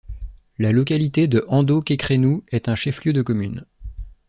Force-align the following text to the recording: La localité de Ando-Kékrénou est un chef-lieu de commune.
La 0.57 0.71
localité 0.71 1.27
de 1.27 1.45
Ando-Kékrénou 1.47 2.43
est 2.47 2.69
un 2.69 2.75
chef-lieu 2.75 3.13
de 3.13 3.21
commune. 3.21 3.67